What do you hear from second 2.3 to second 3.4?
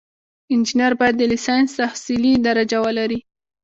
درجه ولري.